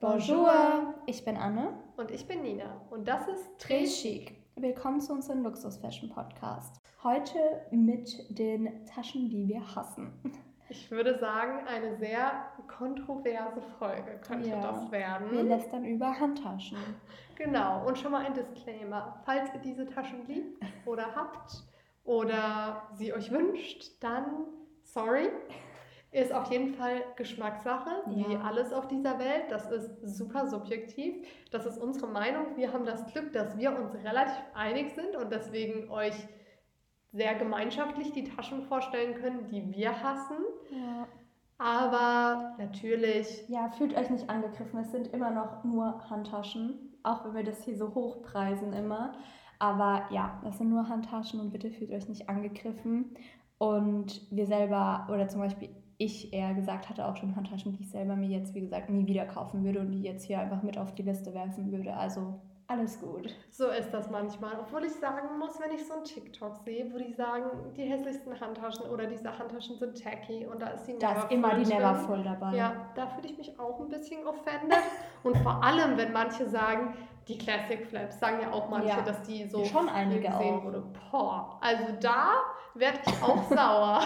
[0.00, 1.72] Bonjour, ich bin Anne.
[1.96, 2.80] Und ich bin Nina.
[2.90, 4.36] Und das ist Très Chic.
[4.56, 6.80] Willkommen zu unserem Luxus-Fashion-Podcast.
[7.04, 7.38] Heute
[7.70, 10.12] mit den Taschen, die wir hassen.
[10.68, 12.30] Ich würde sagen, eine sehr
[12.76, 14.60] kontroverse Folge könnte Ja.
[14.60, 15.30] das werden.
[15.30, 16.76] Wir lästern über Handtaschen.
[17.36, 19.20] Genau, und schon mal ein Disclaimer.
[19.24, 21.62] Falls ihr diese Taschen liebt oder habt
[22.08, 24.46] oder sie euch wünscht, dann
[24.82, 25.28] sorry.
[26.10, 28.40] Ist auf jeden Fall Geschmackssache, wie Ja.
[28.40, 29.44] alles auf dieser Welt.
[29.50, 31.26] Das ist super subjektiv.
[31.50, 32.56] Das ist unsere Meinung.
[32.56, 36.14] Wir haben das Glück, dass wir uns relativ einig sind und deswegen euch
[37.12, 40.38] sehr gemeinschaftlich die Taschen vorstellen können, die wir hassen.
[40.70, 41.06] Ja.
[41.58, 44.80] Aber natürlich ja, fühlt euch nicht angegriffen.
[44.80, 46.96] Es sind immer noch nur Handtaschen.
[47.02, 49.12] Auch wenn wir das hier so hochpreisen immer.
[49.58, 53.14] Aber ja, das sind nur Handtaschen und bitte fühlt euch nicht angegriffen.
[53.58, 57.90] Und wir selber, oder zum Beispiel ich eher gesagt, hatte auch schon Handtaschen, die ich
[57.90, 60.78] selber mir jetzt, wie gesagt, nie wieder kaufen würde und die jetzt hier einfach mit
[60.78, 61.92] auf die Liste werfen würde.
[61.94, 63.34] Also alles gut.
[63.50, 64.52] So ist das manchmal.
[64.60, 68.38] Obwohl ich sagen muss, wenn ich so einen TikTok sehe, wo die sagen, die hässlichsten
[68.38, 71.64] Handtaschen oder diese Handtaschen sind tacky und da ist die Da ist immer die.
[71.64, 72.54] Neverfull dabei.
[72.54, 74.78] Ja, da fühle ich mich auch ein bisschen offended.
[75.22, 76.94] Und vor allem, wenn manche sagen,
[77.28, 79.02] die Classic Flaps, sagen ja auch manche, Ja.
[79.02, 80.64] dass die so Schon einige gesehen auch.
[80.64, 80.82] wurde.
[81.10, 82.28] Boah, also da
[82.74, 84.00] werde ich auch sauer.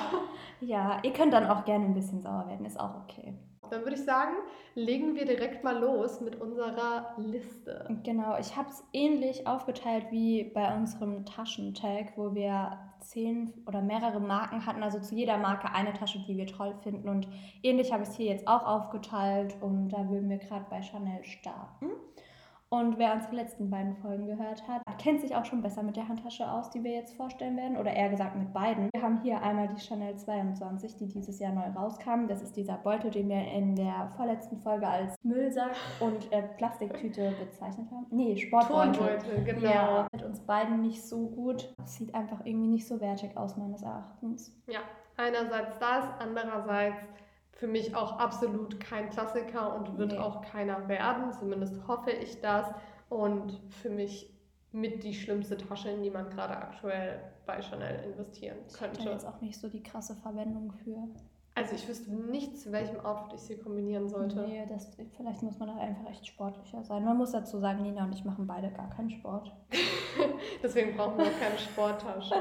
[0.61, 3.35] Ja, ihr könnt dann auch gerne ein bisschen sauer werden, ist auch okay.
[3.71, 4.33] Dann würde ich sagen,
[4.75, 7.89] legen wir direkt mal los mit unserer Liste.
[8.03, 14.21] Genau, ich habe es ähnlich aufgeteilt wie bei unserem Taschentag, wo wir zehn oder mehrere
[14.21, 17.09] Marken hatten, also zu jeder Marke eine Tasche, die wir toll finden.
[17.09, 17.27] Und
[17.63, 21.25] ähnlich habe ich es hier jetzt auch aufgeteilt und da würden wir gerade bei Chanel
[21.25, 21.87] starten.
[22.73, 26.09] Und wer unsere letzten beiden Folgen gehört hat, kennt sich auch schon besser mit der
[26.09, 28.89] Handtasche aus, die wir jetzt vorstellen werden, oder eher gesagt mit beiden.
[28.95, 32.29] Wir haben hier einmal die Chanel 22, die dieses Jahr neu rauskam.
[32.29, 37.35] Das ist dieser Beutel, den wir in der vorletzten Folge als Müllsack und äh, Plastiktüte
[37.39, 38.07] bezeichnet haben.
[38.09, 38.95] Nee, Sportbeutel.
[38.95, 39.71] Turnbeutel, genau.
[39.71, 41.75] Ja, mit uns beiden nicht so gut.
[41.85, 44.59] Sieht einfach irgendwie nicht so wertig aus, meines Erachtens.
[44.67, 44.81] Ja,
[45.19, 46.97] einerseits das, andererseits
[47.63, 50.19] für mich auch absolut kein Klassiker und wird Nee.
[50.19, 51.33] auch keiner werden.
[51.33, 52.67] Zumindest hoffe ich das.
[53.09, 54.35] Und für mich
[54.73, 59.11] mit die schlimmste Tasche, in die man gerade aktuell bei Chanel investieren Ich habe könnte.
[59.11, 60.97] jetzt auch nicht so die krasse Verwendung für.
[61.55, 64.41] Also ich wüsste nicht, zu welchem Outfit ich sie kombinieren sollte.
[64.41, 67.05] Nee, das, vielleicht muss man da einfach echt sportlicher sein.
[67.05, 69.53] Man muss dazu sagen, Nina und ich machen beide gar keinen Sport.
[70.63, 72.35] Deswegen brauchen wir auch keine Sporttasche.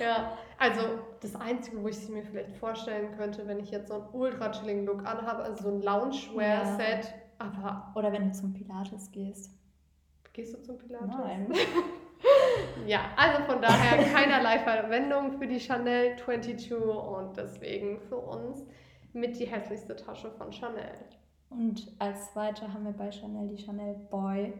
[0.00, 0.80] ja, also
[1.20, 4.50] das Einzige, wo ich sie mir vielleicht vorstellen könnte, wenn ich jetzt so einen ultra
[4.50, 7.14] chilling Look anhabe, also so ein Loungewear-Set.
[7.38, 9.50] Aber Oder wenn du zum Pilates gehst.
[10.32, 11.08] gehst du zum Pilates?
[11.08, 11.52] Nein.
[12.86, 18.66] Ja, also von daher keinerlei Verwendung für die Chanel 22 und deswegen für uns
[19.12, 20.92] mit die hässlichste Tasche von Chanel.
[21.50, 24.54] Und als zweite haben wir bei Chanel die Chanel Boy.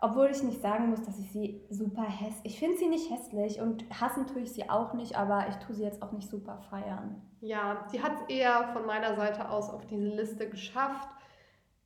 [0.00, 2.54] Obwohl ich nicht sagen muss, dass ich sie super hässlich.
[2.54, 5.74] Ich finde sie nicht hässlich und hassen tue ich sie auch nicht, aber ich tue
[5.74, 7.22] sie jetzt auch nicht super feiern.
[7.40, 11.08] Ja, sie hat es eher von meiner Seite aus auf diese Liste geschafft.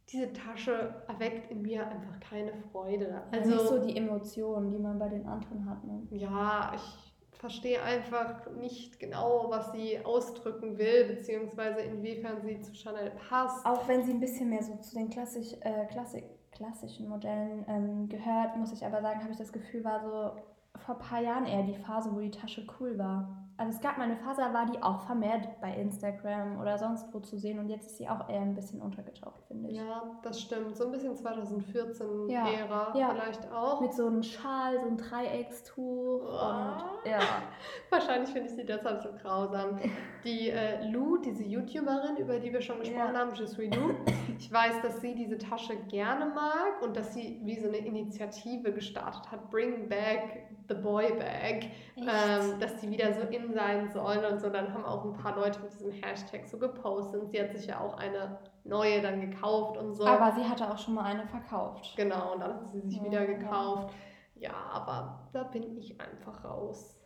[0.09, 3.23] Diese Tasche erweckt in mir einfach keine Freude.
[3.31, 5.85] Also nicht so Also, die Emotionen, die man bei den anderen hat.
[5.85, 6.03] Ne?
[6.11, 7.11] ja, ich
[7.41, 13.65] verstehe einfach nicht genau, was sie ausdrücken will, beziehungsweise inwiefern sie zu Chanel passt.
[13.65, 18.09] Auch wenn sie ein bisschen mehr so zu den klassisch, äh, Klassik, klassischen Modellen ähm,
[18.09, 20.41] gehört, muss ich aber sagen, habe ich das Gefühl, war so
[20.79, 23.37] vor ein paar Jahren eher die Phase, wo die Tasche cool war.
[23.57, 27.21] Also es gab mal eine Phase, war die auch vermehrt bei Instagram oder sonst wo
[27.21, 29.77] zu sehen und jetzt ist sie auch eher ein bisschen untergetaucht, finde ich.
[29.77, 30.77] Ja, das stimmt.
[30.77, 33.11] So ein bisschen 2014 Ja, ja.
[33.11, 33.81] vielleicht auch.
[33.81, 36.85] Mit so einem Schal, so einem Dreieckstuch Ah.
[37.05, 37.19] und ja.
[37.91, 39.79] Wahrscheinlich finde ich sie deshalb so grausam.
[40.25, 43.19] Die äh, Lou, diese YouTuberin, über die wir schon gesprochen Ja.
[43.19, 43.95] haben, Je suis Lou,
[44.39, 48.73] ich weiß, dass sie diese Tasche gerne mag und dass sie wie so eine Initiative
[48.73, 51.65] gestartet hat, Bring Back the Boy Bag,
[51.97, 54.49] ähm, dass die wieder so in sein sollen und so.
[54.51, 57.67] Dann haben auch ein paar Leute mit diesem Hashtag so gepostet und sie hat sich
[57.67, 60.07] ja auch eine neue dann gekauft und so.
[60.07, 61.95] Aber sie hatte auch schon mal eine verkauft.
[61.97, 63.39] Genau, und dann hat sie sich Ja, wieder ja.
[63.39, 63.95] gekauft.
[64.37, 66.97] Ja, aber da bin ich einfach raus.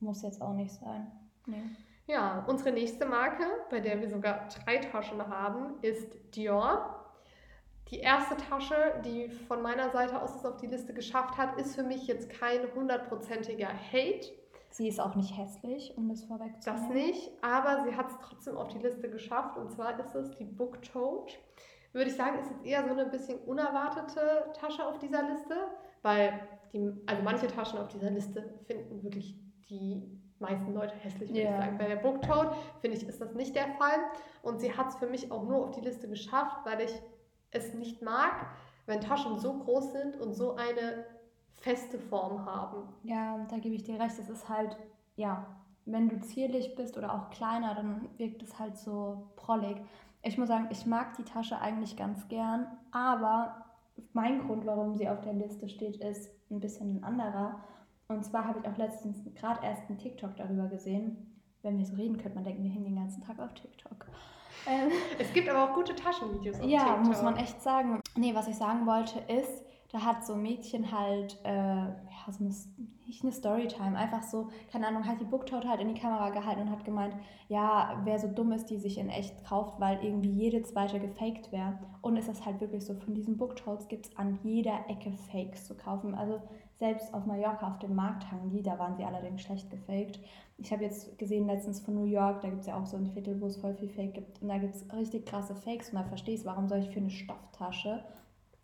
[0.00, 1.10] Muss jetzt auch nicht sein.
[1.46, 1.62] Nee.
[2.06, 6.96] Ja, unsere nächste Marke, bei der wir sogar drei Taschen haben, ist Dior.
[7.88, 11.74] Die erste Tasche, die von meiner Seite aus es auf die Liste geschafft hat, ist
[11.74, 14.28] für mich jetzt kein hundertprozentiger Hate.
[14.70, 16.92] Sie ist auch nicht hässlich, um das Das vorwegzunehmen.
[16.94, 19.56] nicht, aber sie hat es trotzdem auf die Liste geschafft.
[19.58, 21.34] Und zwar ist es die Book Tote.
[21.92, 25.54] Würde ich sagen, ist jetzt eher so eine bisschen unerwartete Tasche auf dieser Liste,
[26.02, 26.40] weil
[26.72, 29.34] die, also manche Taschen auf dieser Liste finden wirklich
[29.68, 30.02] die
[30.38, 31.50] meisten Leute hässlich, würde Ja.
[31.58, 31.78] ich sagen.
[31.78, 33.98] Bei der Booktoad, finde ich, ist das nicht der Fall.
[34.42, 36.94] Und sie hat es für mich auch nur auf die Liste geschafft, weil ich
[37.50, 38.46] es nicht mag,
[38.86, 41.04] wenn Taschen so groß sind und so eine
[41.56, 42.88] feste Form haben.
[43.02, 44.18] Ja, da gebe ich dir recht.
[44.18, 44.76] Es ist halt,
[45.16, 45.46] ja,
[45.86, 49.76] wenn du zierlich bist oder auch kleiner, dann wirkt es halt so prollig.
[50.22, 53.64] Ich muss sagen, ich mag die Tasche eigentlich ganz gern, aber
[54.12, 57.60] mein Grund, warum sie auf der Liste steht, ist ein bisschen ein anderer.
[58.08, 61.40] Und zwar habe ich auch letztens gerade erst einen TikTok darüber gesehen.
[61.62, 64.06] Wenn wir so reden, könnte man denken, wir hängen den ganzen Tag auf TikTok.
[64.66, 67.04] Ähm, Es gibt aber auch gute Taschenvideos auf ja, TikTok.
[67.06, 68.00] muss man echt sagen.
[68.16, 69.62] Nee, was ich sagen wollte ist,
[69.92, 72.54] da hat so ein Mädchen halt, äh, ja, so eine,
[73.06, 76.62] nicht eine Storytime, einfach so, keine Ahnung, hat die Booktote halt in die Kamera gehalten
[76.62, 77.14] und hat gemeint,
[77.48, 81.50] ja, wer so dumm ist, die sich in echt kauft, weil irgendwie jede zweite gefaked
[81.50, 81.78] wäre.
[82.02, 85.76] Und ist halt wirklich so, von diesen Booktotes gibt es an jeder Ecke Fakes zu
[85.76, 86.14] kaufen.
[86.14, 86.40] Also
[86.78, 90.20] selbst auf Mallorca auf dem Markt hangen die, da waren sie allerdings schlecht gefaked.
[90.56, 93.08] Ich habe jetzt gesehen letztens von New York, da gibt es ja auch so ein
[93.08, 94.40] Viertel, wo es voll viel Fake gibt.
[94.40, 97.00] Und da gibt es richtig krasse Fakes und da verstehe ich warum soll ich für
[97.00, 98.04] eine Stofftasche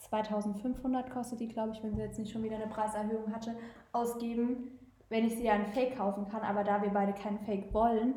[0.09, 3.57] 2500 kostet die, glaube ich, wenn sie jetzt nicht schon wieder eine Preiserhöhung hatte,
[3.93, 7.73] ausgeben, wenn ich sie ja in Fake kaufen kann, aber da wir beide keinen Fake
[7.73, 8.15] wollen,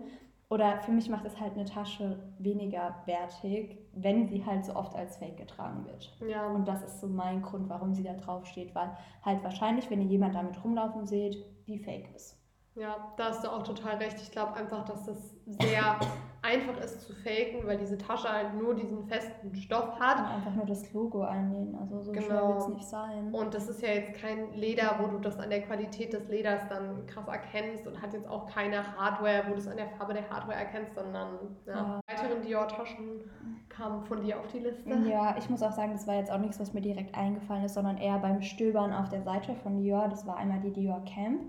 [0.50, 4.96] oder für mich macht es halt eine Tasche weniger wertig, wenn sie halt so oft
[4.96, 6.12] als Fake getragen wird.
[6.28, 8.90] Ja, Und das ist so mein Grund, warum sie da drauf steht, weil
[9.24, 11.38] halt wahrscheinlich, wenn ihr jemand damit rumlaufen seht,
[11.68, 12.39] die Fake ist.
[12.76, 14.18] Ja, da hast du auch total recht.
[14.22, 16.00] Ich glaube einfach, dass das sehr
[16.42, 20.26] einfach ist zu faken, weil diese Tasche halt nur diesen festen Stoff Und hat.
[20.26, 22.48] einfach nur das Logo einnähen, also so schwer Genau.
[22.50, 23.34] wird es nicht sein.
[23.34, 26.62] Und das ist ja jetzt kein Leder, wo du das an der Qualität des Leders
[26.70, 30.14] dann krass erkennst und hat jetzt auch keine Hardware, wo du es an der Farbe
[30.14, 31.74] der Hardware erkennst, sondern ja.
[31.76, 32.00] Ja.
[32.08, 33.30] weiteren Dior-Taschen
[33.68, 34.90] kamen von dir auf die Liste.
[35.10, 37.74] Ja, ich muss auch sagen, das war jetzt auch nichts, was mir direkt eingefallen ist,
[37.74, 40.08] sondern eher beim Stöbern auf der Seite von Dior.
[40.08, 41.42] Das war einmal die Dior Camp.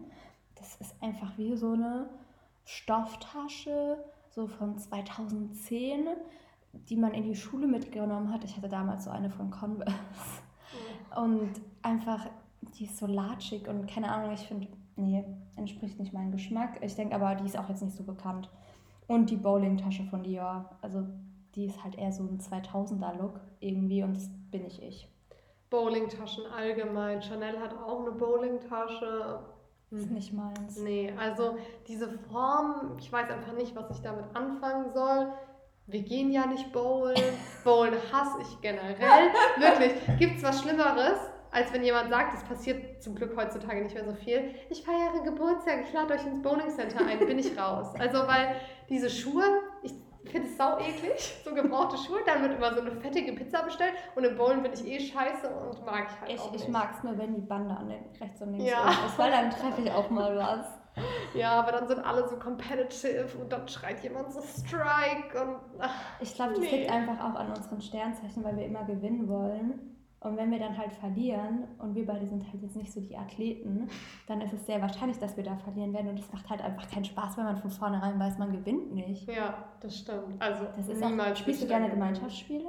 [0.61, 2.09] Das ist einfach wie so eine
[2.65, 6.07] Stofftasche, so von 2010,
[6.73, 8.45] die man in die Schule mitgenommen hat.
[8.45, 9.95] Ich hatte damals so eine von Converse.
[11.17, 11.51] Und
[11.83, 12.27] einfach,
[12.79, 15.25] die ist so latschig und keine Ahnung, ich finde, nee,
[15.57, 16.79] entspricht nicht meinem Geschmack.
[16.83, 18.49] Ich denke aber, die ist auch jetzt nicht so bekannt.
[19.09, 21.05] Und die Bowling-Tasche von Dior, also
[21.57, 25.09] die ist halt eher so ein 2000er-Look irgendwie und das bin ich ich.
[25.71, 27.23] Bowlingtaschen allgemein.
[27.23, 29.41] Chanel hat auch eine Bowlingtasche.
[29.91, 30.79] Das ist nicht meins.
[30.79, 31.59] Nee, also
[31.89, 35.33] diese Form, ich weiß einfach nicht, was ich damit anfangen soll.
[35.87, 37.17] Wir gehen ja nicht bowlen.
[37.65, 39.33] Bowlen hasse ich generell.
[39.59, 39.93] Wirklich.
[40.19, 41.19] Gibt es was Schlimmeres,
[41.51, 44.55] als wenn jemand sagt, das passiert zum Glück heutzutage nicht mehr so viel.
[44.69, 47.89] Ich feiere Geburtstag, ich lade euch ins Bowling Center ein, bin ich raus.
[47.99, 48.55] Also, weil
[48.89, 49.43] diese Schuhe,
[50.23, 52.19] ich finde es sau eklig, so gebrauchte Schuhe.
[52.27, 55.49] Dann wird immer so eine fettige Pizza bestellt und im Bowlen bin ich eh scheiße
[55.49, 56.69] und mag ich halt Ich, auch ich nicht.
[56.69, 58.91] mag es nur, wenn die Bande an den rechts und links Ja.
[59.07, 60.67] ist, weil dann treffe ich auch mal was.
[61.35, 65.95] Ja, aber dann sind alle so competitive und dann schreit jemand so Strike und ach,
[66.21, 66.79] Ich glaube, das Nee.
[66.81, 70.00] liegt einfach auch an unseren Sternzeichen, weil wir immer gewinnen wollen.
[70.21, 73.17] Und wenn wir dann halt verlieren und wir beide sind halt jetzt nicht so die
[73.17, 73.89] Athleten,
[74.27, 76.09] dann ist es sehr wahrscheinlich, dass wir da verlieren werden.
[76.09, 79.27] Und das macht halt einfach keinen Spaß, wenn man von vornherein weiß, man gewinnt nicht.
[79.29, 80.41] ja, das stimmt.
[80.41, 82.69] Also Das ist niemals auch, spielst du gerne Gemeinschaftsspiele?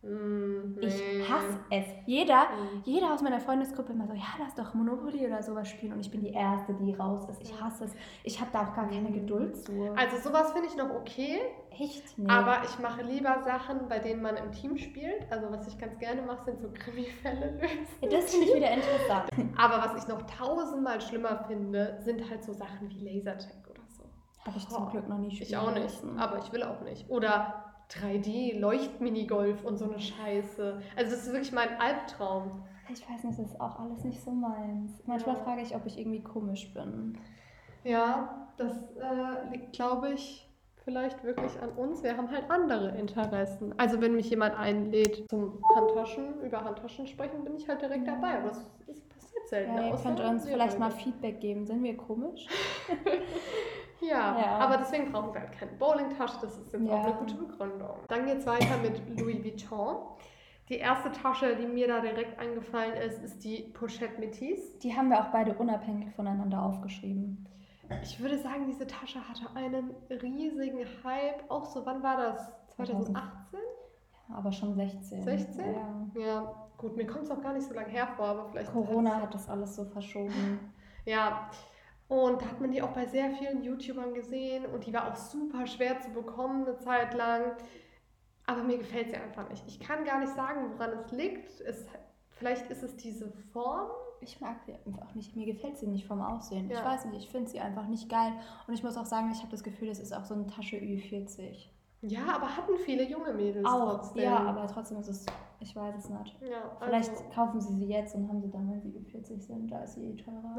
[0.00, 1.24] Mm, Ich nee.
[1.24, 1.84] hasse es.
[2.06, 2.82] Jeder, Mm.
[2.84, 5.92] jeder aus meiner Freundesgruppe immer so, ja, lass doch Monopoly oder sowas spielen.
[5.94, 7.42] Und ich bin die Erste, die raus ist.
[7.42, 7.94] Ich hasse es.
[8.22, 9.92] Ich habe da auch gar keine Geduld zu.
[9.96, 11.40] Also sowas finde ich noch okay,
[11.70, 12.16] Echt?
[12.16, 12.28] Nee.
[12.30, 15.30] aber ich mache lieber Sachen, bei denen man im Team spielt.
[15.32, 17.86] Also was ich ganz gerne mache, sind so Krimi-Fälle lösen.
[18.02, 19.30] Ja, das finde ich wieder interessant.
[19.58, 24.04] Aber was ich noch tausendmal schlimmer finde, sind halt so Sachen wie Lasertag oder so.
[24.46, 27.10] Habe ich zum Glück noch nie spielen Ich auch nicht, aber ich will auch nicht.
[27.10, 30.80] Oder 3D-Leuchtminigolf und so eine Scheiße.
[30.96, 32.62] Also das ist wirklich mein Albtraum.
[32.90, 35.02] Ich weiß nicht, das ist auch alles nicht so meins.
[35.06, 35.42] Manchmal Ja.
[35.42, 37.18] frage ich, ob ich irgendwie komisch bin.
[37.84, 40.48] Ja, das äh, liegt, glaube ich,
[40.84, 42.02] vielleicht wirklich an uns.
[42.02, 43.74] Wir haben halt andere Interessen.
[43.78, 48.14] Also wenn mich jemand einlädt zum Handtaschen, über Handtaschen sprechen, bin ich halt direkt Ja.
[48.14, 48.38] dabei.
[48.38, 49.76] Aber das, das passiert selten.
[49.76, 50.90] Ja, ihr könnt uns vielleicht mal.
[50.90, 51.66] Feedback geben.
[51.66, 52.46] Sind wir komisch?
[54.00, 54.58] Ja, Ja.
[54.58, 56.38] aber deswegen brauchen wir halt keine Bowlingtasche.
[56.40, 56.92] Das ist jetzt Ja.
[56.94, 57.96] auch eine gute Begründung.
[58.08, 59.96] Dann geht es weiter mit Louis Vuitton.
[60.68, 64.78] Die erste Tasche, die mir da direkt eingefallen ist, ist die Pochette Métis.
[64.80, 67.46] Die haben wir auch beide unabhängig voneinander aufgeschrieben.
[68.02, 71.50] Ich würde sagen, diese Tasche hatte einen riesigen Hype.
[71.50, 72.52] Auch so, wann war das?
[72.76, 73.58] 2018?
[74.30, 75.22] Aber schon 16.
[75.22, 75.74] 16?
[76.14, 76.22] Ja.
[76.22, 78.70] Ja, gut, mir kommt es auch gar nicht so lange hervor, aber vielleicht.
[78.70, 80.60] Corona hat das alles so verschoben.
[81.06, 81.48] Ja,
[82.08, 85.16] und da hat man die auch bei sehr vielen YouTubern gesehen und die war auch
[85.16, 87.52] super schwer zu bekommen eine Zeit lang.
[88.46, 89.62] Aber mir gefällt sie einfach nicht.
[89.66, 91.60] Ich kann gar nicht sagen, woran es liegt.
[91.60, 91.86] Es,
[92.30, 93.90] vielleicht ist es diese Form,
[94.22, 95.36] ich mag sie einfach nicht.
[95.36, 96.70] Mir gefällt sie nicht vom Aussehen.
[96.70, 96.78] Ja.
[96.78, 98.32] Ich weiß nicht, ich finde sie einfach nicht geil.
[98.66, 100.76] Und ich muss auch sagen, ich habe das Gefühl, das ist auch so eine Tasche
[100.76, 101.66] Ü40.
[102.02, 104.22] Ja, aber hatten viele junge Mädels Auch, trotzdem.
[104.22, 105.26] ja, aber trotzdem ist es,
[105.60, 106.36] ich weiß es nicht.
[106.42, 109.70] Ja, Vielleicht also, kaufen sie sie jetzt und haben sie dann, wenn sie Ü40 sind,
[109.70, 110.56] da ist sie eh teurer.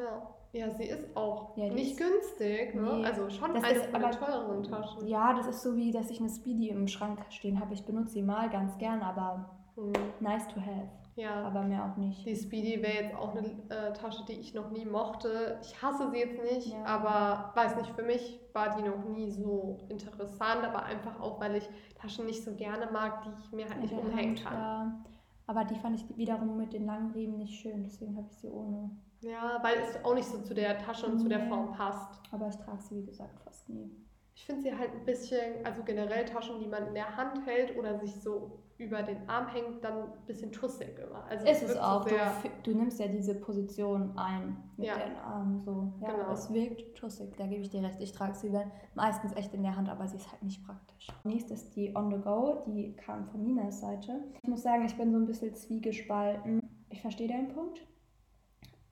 [0.54, 0.60] ja.
[0.68, 2.82] ja, sie ist auch Ja, nicht ist- günstig, ne?
[2.82, 3.06] Nee.
[3.06, 5.08] Also schon Das eine ist von aber- teureren Taschen.
[5.08, 7.74] Ja, das ist so wie, dass ich eine Speedy im Schrank stehen habe.
[7.74, 9.94] Ich benutze sie mal ganz gern, aber Hm.
[10.20, 10.90] nice to have.
[11.20, 11.44] Ja.
[11.44, 12.26] Aber mehr auch nicht.
[12.26, 15.60] Die Speedy wäre jetzt auch eine äh, Tasche, die ich noch nie mochte.
[15.62, 16.84] Ich hasse sie jetzt nicht, Ja.
[16.86, 21.56] aber weiß nicht, für mich war die noch nie so interessant, aber einfach auch, weil
[21.58, 24.54] ich Taschen nicht so gerne mag, die ich mir halt nicht der umhängen kann.
[24.54, 25.00] Ja.
[25.48, 28.50] Aber die fand ich wiederum mit den langen Riemen nicht schön, deswegen habe ich sie
[28.50, 28.92] ohne.
[29.22, 31.42] Ja, weil es auch nicht so zu der Tasche und zu der.
[31.50, 32.22] Form passt.
[32.32, 33.92] Aber ich trage sie, wie gesagt, fast nie.
[34.36, 37.78] Ich finde sie halt ein bisschen, also generell Taschen, die man in der Hand hält
[37.78, 41.26] oder sich so über den Arm hängt, dann ein bisschen tussig immer.
[41.26, 42.06] Also Ist es wirkt so auch.
[42.06, 42.16] Du,
[42.64, 44.96] du nimmst ja diese Position ein mit Ja.
[44.98, 45.92] den Armen so.
[46.02, 46.32] Ja, Genau.
[46.32, 48.00] es wirkt tussig, da gebe ich dir recht.
[48.00, 51.08] Ich trage sie dann meistens echt in der Hand, aber sie ist halt nicht praktisch.
[51.26, 54.24] Nächstes die On The Go, die kam von Ninas Seite.
[54.42, 56.62] Ich muss sagen, ich bin so ein bisschen zwiegespalten.
[56.90, 57.86] Ich verstehe deinen Punkt.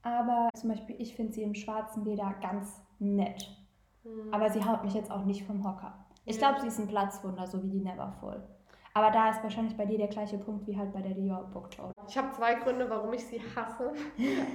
[0.01, 3.50] Aber zum Beispiel, ich finde sie im schwarzen Leder ganz nett.
[4.03, 4.34] Hm.
[4.34, 6.06] Aber sie haut mich jetzt auch nicht vom Hocker.
[6.25, 6.39] Ich Nee.
[6.39, 8.44] glaube, sie ist ein Platzwunder, so wie die Neverfull.
[8.98, 11.70] Aber da ist wahrscheinlich bei dir der gleiche Punkt wie halt bei der Dior Book
[11.70, 11.94] Tote.
[12.08, 13.94] Ich habe zwei Gründe, warum ich sie hasse.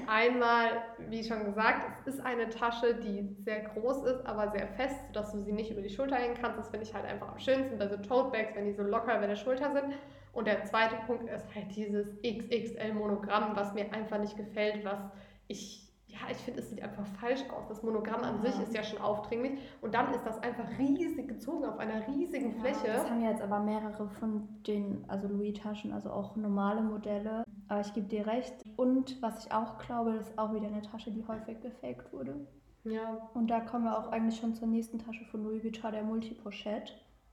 [0.09, 4.97] Einmal, wie schon gesagt, es ist eine Tasche, die sehr groß ist, aber sehr fest,
[5.07, 6.59] sodass du sie nicht über die Schulter hängen kannst.
[6.59, 9.17] Das finde ich halt einfach am schönsten bei so Tote Bags, wenn die so locker
[9.17, 9.95] über der Schulter sind.
[10.33, 14.99] Und der zweite Punkt ist halt dieses XXL-Monogramm, was mir einfach nicht gefällt, was
[15.47, 17.67] ich, ja, ich finde, es sieht einfach falsch aus.
[17.69, 18.51] Das Monogramm an Ja.
[18.51, 22.53] sich ist ja schon aufdringlich und dann ist das einfach riesig gezogen auf einer riesigen
[22.53, 22.87] Fläche.
[22.87, 27.45] Das haben ja jetzt aber mehrere von den, also Louis-Taschen, also auch normale Modelle.
[27.69, 28.55] Aber ich gebe dir recht.
[28.77, 32.47] Und was ich auch glaube, das ist auch wieder eine Tasche, die häufig gefaked wurde.
[32.85, 36.03] Ja, Und da kommen wir auch eigentlich schon zur nächsten Tasche von Louis Vuitton, der
[36.03, 36.93] Multipochette.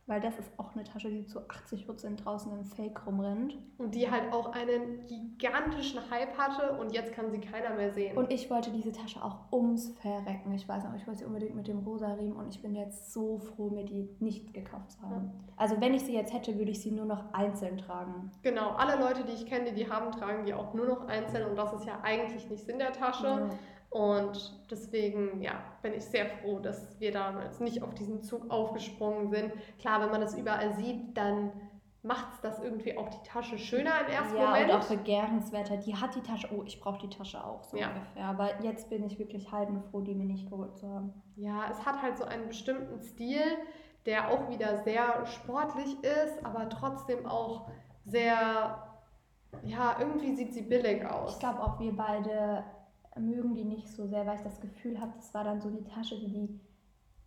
[0.09, 3.55] Weil das ist auch eine Tasche, die zu 80% draußen im Fake rumrennt.
[3.77, 8.17] Und die halt auch einen gigantischen Hype hatte und jetzt kann sie keiner mehr sehen.
[8.17, 10.51] Und ich wollte diese Tasche auch ums Verrecken.
[10.53, 13.13] Ich weiß noch, ich wollte sie unbedingt mit dem rosa Riemen und ich bin jetzt
[13.13, 15.31] so froh, mir die nicht gekauft zu haben.
[15.57, 18.31] Also wenn ich sie jetzt hätte, würde ich sie nur noch einzeln tragen.
[18.41, 21.47] genau, alle Leute, die ich kenne, die die haben, tragen die auch nur noch einzeln
[21.47, 23.27] und das ist ja eigentlich nicht Sinn der Tasche.
[23.27, 23.49] Ja.
[23.89, 29.29] Und deswegen, ja, bin ich sehr froh, dass wir damals nicht auf diesen Zug aufgesprungen
[29.29, 29.51] sind.
[29.79, 31.51] Klar, wenn man das überall sieht, dann
[32.01, 34.69] macht es das irgendwie auch die Tasche schöner im ersten ja, Moment.
[34.71, 35.77] und auch begehrenswerter.
[35.77, 37.89] Die hat die Tasche, oh, ich brauche die Tasche auch so Ja.
[37.89, 38.25] ungefähr.
[38.25, 41.11] Aber jetzt bin ich wirklich heidenfroh, die mir nicht geholt zu haben.
[41.35, 43.41] Ja, es hat halt so einen bestimmten Stil,
[44.05, 47.67] der auch wieder sehr sportlich ist, aber trotzdem auch
[48.05, 48.81] sehr,
[49.63, 51.33] ja, irgendwie sieht sie billig aus.
[51.33, 52.63] Ich glaube auch wir beide
[53.17, 55.83] mögen die nicht so sehr, weil ich das Gefühl habe, das war dann so die
[55.83, 56.59] Tasche, die die,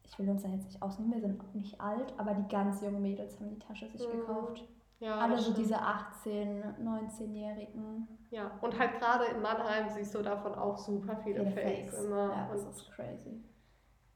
[0.04, 2.80] ich will uns da jetzt nicht ausnehmen, wir sind auch nicht alt, aber die ganz
[2.82, 4.20] jungen Mädels haben die Tasche sich Mhm.
[4.20, 4.68] gekauft.
[5.00, 8.06] ja, Alle so diese 18, 19-Jährigen.
[8.30, 12.04] Ja, und halt gerade in Mannheim siehst du davon auch super viele, Viele Fakes, Fakes.
[12.04, 12.30] immer.
[12.30, 13.42] Ja, das und ist crazy.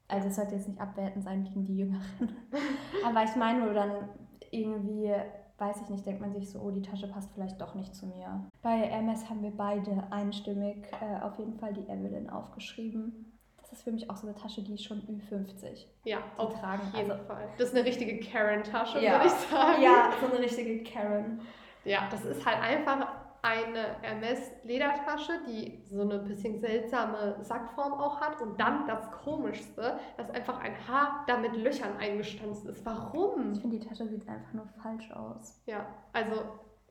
[0.07, 2.01] Also es sollte jetzt nicht abwertend sein gegen die Jüngeren.
[3.05, 4.07] Aber ich meine nur dann
[4.51, 5.13] irgendwie,
[5.57, 8.05] weiß ich nicht, denkt man sich so, oh, die Tasche passt vielleicht doch nicht zu
[8.05, 8.43] mir.
[8.61, 13.33] Bei MS haben wir beide einstimmig äh, auf jeden Fall die Evelyn aufgeschrieben.
[13.59, 15.87] Das ist für mich auch so eine Tasche, die ist schon Ü50.
[16.05, 17.49] ja, Die auf tragen, jeden also- Fall.
[17.57, 19.13] Das ist eine richtige Karen-Tasche, Ja.
[19.13, 19.81] würde ich sagen.
[19.81, 21.41] Ja, so eine richtige Karen.
[21.83, 23.07] Ja, das ist halt einfach
[23.41, 28.41] eine Hermes-Ledertasche, die so eine bisschen seltsame Sackform auch hat.
[28.41, 32.85] Und dann das Komischste, dass einfach ein Haar da mit Löchern eingestanzt ist.
[32.85, 33.53] Warum?
[33.53, 35.61] Ich finde, die Tasche sieht einfach nur falsch aus.
[35.65, 36.43] Ja, also,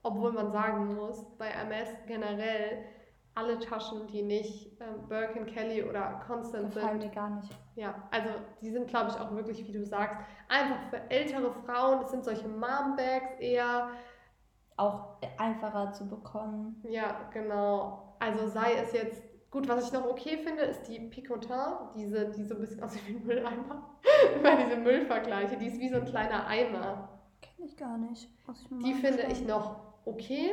[0.03, 2.85] obwohl man sagen muss, bei Hermes generell
[3.37, 7.53] alle Taschen, die nicht ähm, Birkin, Kelly oder Constant Gefallen sind, mir gar nicht.
[7.76, 8.31] ja, also
[8.62, 10.17] die sind, glaube ich, auch wirklich, wie du sagst,
[10.49, 12.00] einfach für ältere Frauen.
[12.00, 13.91] Das sind solche Mom-Bags eher.
[14.76, 16.83] Auch einfacher zu bekommen.
[16.88, 18.14] Ja, genau.
[18.18, 21.56] Also sei es jetzt, gut, was ich noch okay finde, ist die Picotin,
[21.97, 23.97] diese, die so ein bisschen aussieht wie ein Mülleimer.
[24.38, 27.09] Immer diese Müllvergleiche, die ist wie so ein kleiner Eimer.
[27.40, 28.28] Kenne ich gar nicht.
[28.52, 30.52] Ich Die finde ich noch okay.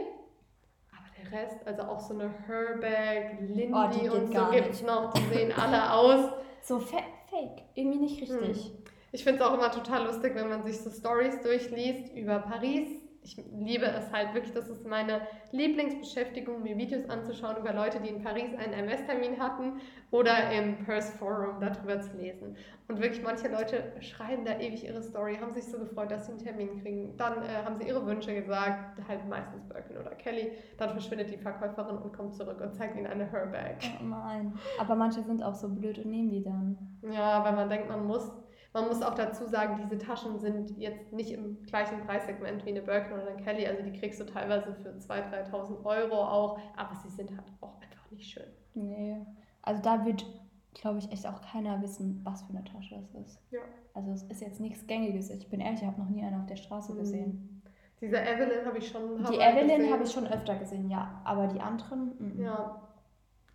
[0.91, 4.69] Aber der Rest, also auch so eine Herberg, Lindy Oh, die geht und so gibt
[4.69, 4.85] es nicht.
[4.87, 6.31] noch, die sehen alle aus.
[6.61, 6.97] So fa
[7.29, 7.63] fake.
[7.75, 8.73] Irgendwie nicht richtig.
[9.11, 12.89] Ich finde es auch immer total lustig, wenn man sich so Stories durchliest über Paris.
[13.23, 18.09] Ich liebe es halt wirklich, das ist meine Lieblingsbeschäftigung, mir Videos anzuschauen über Leute, die
[18.09, 22.55] in Paris einen MS-Termin hatten oder im Purse Forum darüber zu lesen.
[22.87, 26.33] Und wirklich manche Leute schreiben da ewig ihre Story, haben sich so gefreut, dass sie
[26.33, 27.17] einen Termin kriegen.
[27.17, 30.51] Dann äh, haben sie ihre Wünsche gesagt, halt meistens Birkin oder Kelly.
[30.77, 33.77] Dann verschwindet die Verkäuferin und kommt zurück und zeigt ihnen eine Herbag.
[34.01, 34.53] Oh nein.
[34.79, 36.77] Aber manche sind auch so blöd und nehmen die dann.
[37.09, 38.31] Ja, weil man denkt, man muss
[38.73, 42.81] man muss auch dazu sagen, diese Taschen sind jetzt nicht im gleichen Preissegment wie eine
[42.81, 43.67] Birkin oder eine Kelly.
[43.67, 47.79] Also die kriegst du teilweise für 2.000, 3.000 Euro auch, aber sie sind halt auch
[47.79, 48.51] einfach nicht schön.
[48.73, 49.17] Nee.
[49.61, 50.25] Also da wird,
[50.73, 53.39] glaube ich, echt auch keiner wissen, was für eine Tasche es ist.
[53.51, 53.61] Ja.
[53.93, 55.29] Also es ist jetzt nichts Gängiges.
[55.29, 56.97] Ich bin ehrlich, ich habe noch nie eine auf der Straße mhm.
[56.97, 57.61] gesehen.
[58.01, 59.23] Diese Evelyn habe ich schon.
[59.31, 61.21] Die Evelyn habe ich schon öfter gesehen, ja.
[61.23, 62.19] Aber die anderen.
[62.19, 62.43] M -m.
[62.43, 62.81] Ja.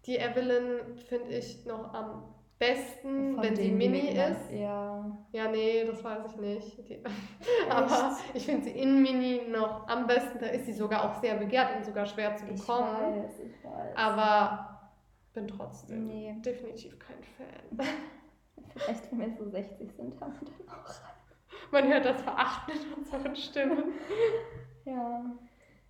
[0.07, 2.23] Die Evelyn finde ich noch am
[2.59, 4.51] besten, Von wenn sie Mini ist.
[4.53, 5.19] Ja.
[5.33, 6.89] Ja, nee, das weiß ich nicht.
[6.89, 7.01] Die,
[7.71, 10.39] aber ich finde sie in Mini noch am besten.
[10.39, 13.19] Da ist sie sogar auch sehr begehrt und sogar schwer zu bekommen.
[13.19, 13.97] Ich weiß, ich weiß.
[13.97, 14.91] Aber
[15.35, 16.35] bin trotzdem nee.
[16.41, 17.87] definitiv kein Fan.
[18.75, 22.95] Vielleicht, wenn wir so 60 sind, haben wir dann auch Man hört das Verachten in
[22.95, 23.85] unseren Stimmen.
[24.85, 25.25] ja.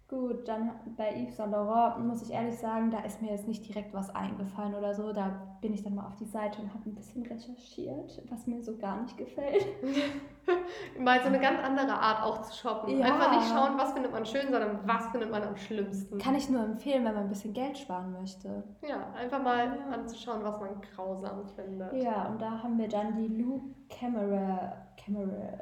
[0.08, 3.68] Gut, dann bei Yves Saint Laurent muss ich ehrlich sagen, da ist mir jetzt nicht
[3.68, 5.12] direkt was eingefallen oder so.
[5.12, 8.62] Da bin ich dann mal auf die Seite und habe ein bisschen recherchiert, was mir
[8.62, 9.66] so gar nicht gefällt.
[10.98, 12.98] mal so eine ganz andere Art auch zu shoppen.
[12.98, 13.04] Ja.
[13.04, 16.16] Einfach nicht schauen, was findet man schön, sondern was findet man am schlimmsten.
[16.16, 18.64] Kann ich nur empfehlen, wenn man ein bisschen Geld sparen möchte.
[18.80, 19.94] Ja, einfach mal ja.
[19.94, 21.92] anzuschauen, was man grausam findet.
[21.92, 25.58] Ja, und da haben wir dann die Lou Camera, Camera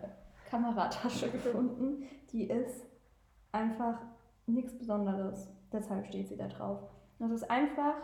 [0.48, 2.04] Kameratasche gefunden.
[2.30, 2.86] Die ist
[3.50, 3.98] einfach
[4.46, 5.48] nichts Besonderes.
[5.72, 6.80] Deshalb steht sie da drauf.
[7.18, 7.94] Das ist einfach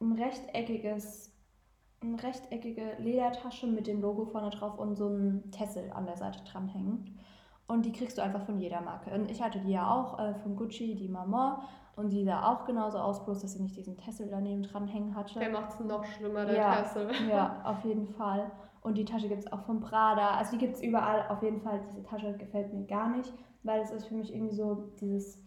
[0.00, 1.32] ein rechteckiges,
[2.00, 6.42] eine rechteckige Ledertasche mit dem Logo vorne drauf und so ein Tessel an der Seite
[6.44, 7.18] dranhängen.
[7.66, 9.10] Und die kriegst du einfach von jeder Marke.
[9.10, 11.62] Und ich hatte die ja auch äh, von Gucci, die Maman.
[11.96, 15.38] Und die sah auch genauso aus, bloß dass sie nicht diesen Tessel daneben dranhängen hatte.
[15.40, 17.10] Der macht es noch schlimmer, der ja, Tessel.
[17.28, 18.50] Ja, auf jeden Fall.
[18.82, 20.30] Und die Tasche gibt es auch von Prada.
[20.36, 21.28] Also die gibt es überall.
[21.28, 23.34] Auf jeden Fall, diese Tasche gefällt mir gar nicht,
[23.68, 25.38] weil es ist für mich irgendwie so dieses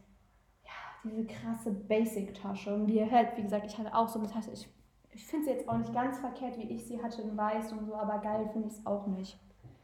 [1.04, 2.74] diese krasse Basic-Tasche.
[2.74, 4.52] Und wie ihr hört, wie gesagt, ich hatte auch so eine Tasche.
[4.52, 4.70] Ich,
[5.12, 7.86] ich finde sie jetzt auch nicht ganz verkehrt, wie ich sie hatte in weiß und
[7.86, 9.38] so, aber geil finde ich es auch nicht.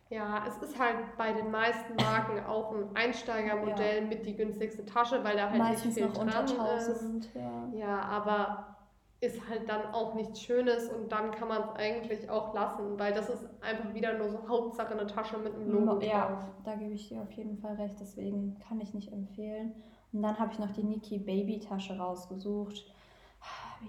[0.10, 4.08] Ja, es ist halt bei den meisten Marken auch ein Einsteigermodell ja.
[4.08, 7.36] mit die günstigste Tasche, weil da halt Meistens nicht viel noch dran unter 1000, ist.
[7.36, 7.68] Ja.
[7.74, 8.77] ja, aber
[9.20, 13.14] ist halt dann auch nichts Schönes und dann kann man es eigentlich auch lassen, weil
[13.14, 16.40] das ist einfach wieder nur so Hauptsache eine Tasche mit einem Logo ja, drauf.
[16.64, 19.74] da gebe ich dir auf jeden Fall recht, deswegen kann ich nicht empfehlen.
[20.14, 22.86] Und dann habe ich noch die Niki Baby Tasche rausgesucht.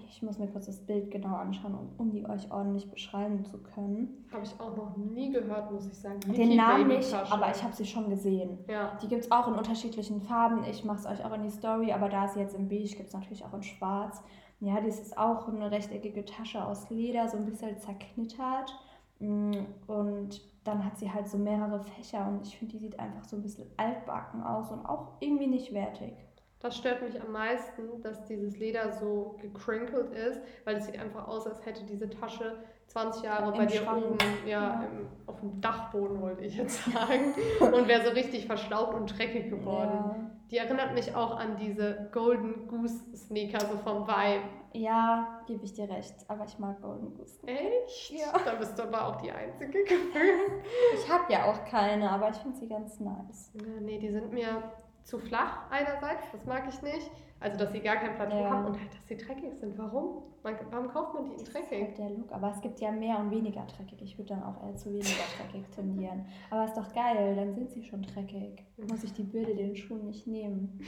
[0.07, 3.57] Ich muss mir kurz das Bild genau anschauen, um, um die euch ordentlich beschreiben zu
[3.57, 4.27] können.
[4.31, 6.19] Habe ich auch noch nie gehört, muss ich sagen.
[6.27, 8.59] Niki Den Namen nicht, aber ich habe sie schon gesehen.
[8.67, 8.97] Ja.
[9.01, 10.63] Die gibt es auch in unterschiedlichen Farben.
[10.65, 12.95] Ich mache es euch auch in die Story, aber da ist sie jetzt in beige,
[12.95, 14.23] gibt es natürlich auch in schwarz.
[14.61, 18.73] Ja, das ist auch eine rechteckige Tasche aus Leder, so ein bisschen zerknittert.
[19.19, 19.53] Mm,
[19.87, 23.37] und dann hat sie halt so mehrere Fächer und ich finde, die sieht einfach so
[23.37, 26.13] ein bisschen altbacken aus und auch irgendwie nicht wertig.
[26.59, 31.27] Das stört mich am meisten, dass dieses Leder so gecrinkelt ist, weil es sieht einfach
[31.27, 32.57] aus, als hätte diese Tasche
[32.89, 34.05] 20 Jahre Im bei dir Schrank.
[34.05, 34.83] oben, ja, ja.
[34.83, 39.49] Im, auf dem Dachboden wollte ich jetzt sagen, und wäre so richtig verstaubt und dreckig
[39.49, 39.91] geworden.
[39.93, 40.15] Ja.
[40.51, 44.43] Die erinnert mich auch an diese Golden Goose Sneaker, so vom Vibe.
[44.73, 47.39] Ja, gebe ich dir recht, aber ich mag Golden Goose.
[47.45, 48.11] Echt?
[48.11, 48.33] Ja.
[48.43, 50.63] Da bist du aber auch die Einzige gefühlt.
[50.95, 53.51] ich habe ja auch keine, aber ich finde sie ganz nice.
[53.55, 54.63] Ja, nee, die sind mir
[55.03, 57.09] zu flach einerseits, das mag ich nicht.
[57.41, 58.49] Also, dass sie gar kein Plateau ja.
[58.49, 59.77] haben und halt, dass sie dreckig sind.
[59.77, 60.23] Warum?
[60.43, 61.87] Man, warum kauft man die in dreckig?
[61.87, 64.01] Halt der Look, aber es gibt ja mehr und weniger dreckig.
[64.01, 66.25] Ich würde dann auch eher zu weniger dreckig tendieren.
[66.49, 68.65] Aber ist doch geil, dann sind sie schon dreckig.
[68.89, 70.81] Muss ich die Bürde den Schuhen nicht nehmen.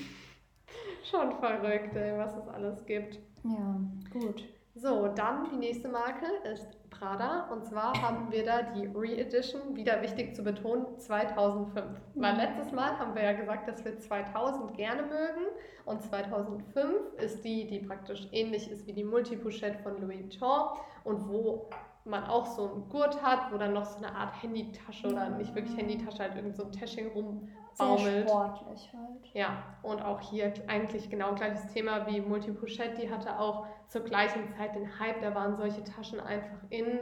[1.04, 3.20] Schon verrückt, ey, was es alles gibt.
[3.44, 3.80] Ja,
[4.12, 4.44] gut.
[4.74, 7.50] So, dann die nächste Marke ist Prada.
[7.52, 11.84] Und zwar haben wir da die Re-Edition, wieder wichtig zu betonen, 2005.
[12.16, 15.48] Weil letztes Mal haben wir ja gesagt, dass wir 2000 gerne mögen.
[15.86, 21.28] Und 2005 ist die, die praktisch ähnlich ist wie die Multipochette von Louis Vuitton und
[21.28, 21.70] wo
[22.06, 25.54] man auch so einen Gurt hat, wo dann noch so eine Art Handytasche oder nicht
[25.54, 27.48] wirklich Handytasche, halt irgend so ein Täschchen rumbaumelt.
[27.78, 29.34] Sehr sportlich halt.
[29.34, 34.48] Ja, und auch hier eigentlich genau gleiches Thema wie Multipochette, die hatte auch zur gleichen
[34.50, 37.00] Zeit den Hype, da waren solche Taschen einfach in.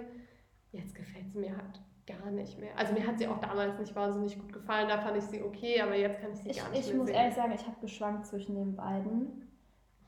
[0.72, 2.78] Jetzt gefällt sie mir halt gar nicht mehr.
[2.78, 5.82] Also mir hat sie auch damals nicht wahnsinnig gut gefallen, da fand ich sie okay,
[5.82, 7.80] aber jetzt kann ich sie ich, gar nicht ich mehr muss ehrlich sagen, ich habe
[7.82, 9.49] geschwankt zwischen den beiden.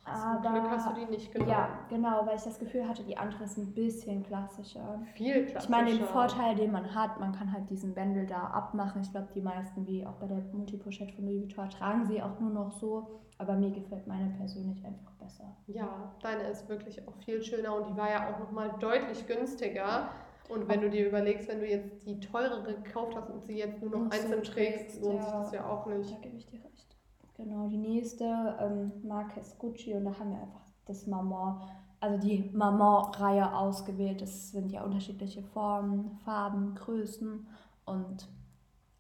[0.04, 1.52] Aber, Zum Glück hast du die nicht genommen.
[1.52, 5.02] Ja, genau, weil ich das Gefühl hatte, die andere ist ein bisschen klassischer.
[5.14, 5.60] Viel klassischer.
[5.60, 9.02] Ich meine, den Vorteil, den man hat, man kann halt diesen Bändel da abmachen.
[9.02, 12.40] Ich glaube, die meisten, wie auch bei der Multipochette von Louis Vuitton, tragen sie auch
[12.40, 13.22] nur noch so.
[13.38, 15.56] Aber mir gefällt meine persönlich einfach besser.
[15.68, 20.10] Ja, deine ist wirklich auch viel schöner und die war ja auch nochmal deutlich günstiger.
[20.50, 23.82] Und wenn du dir überlegst, wenn du jetzt die teurere gekauft hast und sie jetzt
[23.82, 26.12] nur noch und einzeln so trägst, lohnt ja, sich das ja auch nicht.
[26.12, 26.91] Da gebe ich dir recht.
[27.44, 28.92] Genau, die nächste ähm,
[29.40, 31.60] ist Gucci und da haben wir einfach das Maman,
[32.00, 34.22] also die Maman-Reihe ausgewählt.
[34.22, 37.48] Das sind ja unterschiedliche Formen, Farben, Größen
[37.86, 38.30] und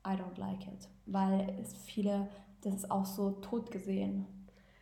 [0.03, 2.29] I don't like it, weil es viele,
[2.61, 4.25] das ist auch so tot gesehen.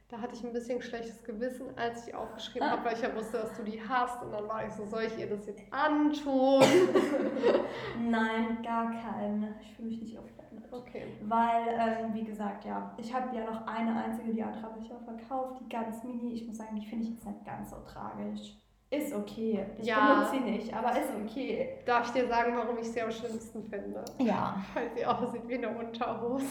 [0.10, 2.72] Da hatte ich ein bisschen schlechtes Gewissen, als ich aufgeschrieben ah.
[2.72, 4.24] habe, weil ich ja wusste, dass du die hast.
[4.24, 6.64] Und dann war ich so, soll ich ihr das jetzt antun?
[8.10, 9.54] Nein, gar keinen.
[9.62, 10.68] Ich fühle mich nicht aufgewendet.
[10.72, 11.04] Okay.
[11.22, 15.04] Weil, ähm, wie gesagt, ja, ich habe ja noch eine einzige, die habe ich auch
[15.04, 16.34] verkauft, die ganz mini.
[16.34, 18.58] Ich muss sagen, die finde ich jetzt nicht ganz so tragisch.
[18.90, 19.64] Ist okay.
[19.78, 20.14] Ich ja.
[20.14, 21.78] benutze sie nicht, aber ist okay.
[21.86, 24.04] Darf ich dir sagen, warum ich sie am schlimmsten finde?
[24.18, 24.60] Ja.
[24.74, 26.46] Weil sie aussieht wie eine Unterhose.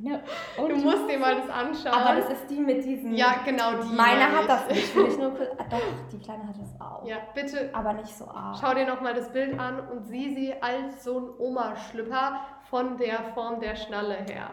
[0.00, 0.20] Ja,
[0.56, 1.92] du musst dir mal das anschauen.
[1.92, 3.14] Aber das ist die mit diesen.
[3.14, 3.94] Ja, genau die.
[3.94, 4.96] Meine hat das nicht.
[4.96, 7.06] Will ich nur kurz, ah, doch, die kleine hat das auch.
[7.06, 7.70] Ja, bitte.
[7.72, 8.56] Aber nicht so arg.
[8.58, 13.22] Schau dir nochmal das Bild an und sieh sie als so ein Oma-Schlüpper von der
[13.34, 14.50] Form der Schnalle her.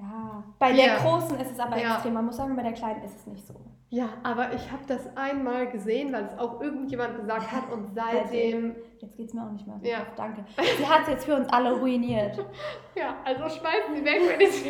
[0.00, 0.44] Ja.
[0.58, 0.84] Bei Hier.
[0.84, 1.94] der großen ist es aber ja.
[1.94, 2.14] extrem.
[2.14, 3.54] Man muss sagen, bei der kleinen ist es nicht so.
[3.88, 8.74] Ja, aber ich habe das einmal gesehen, weil es auch irgendjemand gesagt hat und seitdem.
[8.98, 9.78] Jetzt geht es mir auch nicht mehr.
[9.82, 10.02] Ja.
[10.02, 10.14] Auf.
[10.16, 10.44] Danke.
[10.78, 12.36] Sie hat es jetzt für uns alle ruiniert.
[12.96, 14.64] ja, also schmeißen Sie weg, wenn ich.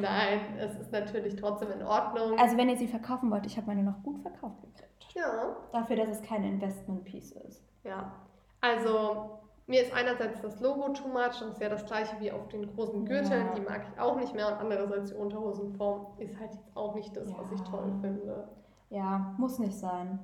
[0.00, 2.38] Nein, es ist natürlich trotzdem in Ordnung.
[2.38, 5.14] Also, wenn ihr sie verkaufen wollt, ich habe meine noch gut verkauft gekriegt.
[5.14, 5.56] Ja.
[5.72, 7.64] Dafür, dass es kein Investment-Piece ist.
[7.82, 8.12] Ja.
[8.60, 12.48] Also, mir ist einerseits das Logo too much, das ist ja das gleiche wie auf
[12.48, 13.54] den großen Gürteln, ja.
[13.54, 14.48] die mag ich auch nicht mehr.
[14.48, 17.38] Und andererseits die Unterhosenform ist halt jetzt auch nicht das, ja.
[17.38, 18.48] was ich toll finde.
[18.90, 20.18] Ja, muss nicht sein.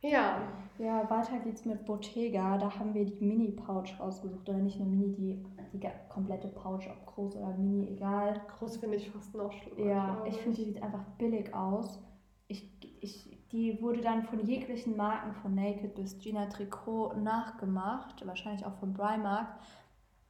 [0.00, 0.42] Ja.
[0.78, 2.58] Ja, weiter geht's mit Bottega.
[2.58, 4.48] Da haben wir die Mini-Pouch rausgesucht.
[4.48, 8.40] Oder nicht nur Mini, die, die komplette Pouch, ob groß oder mini, egal.
[8.58, 9.90] Groß finde ich fast noch schlimmer.
[9.90, 12.02] Ja, ich finde, die sieht einfach billig aus.
[12.48, 12.68] Ich,
[13.00, 18.74] ich die wurde dann von jeglichen Marken, von Naked bis Gina Tricot, nachgemacht, wahrscheinlich auch
[18.76, 19.48] von Primark.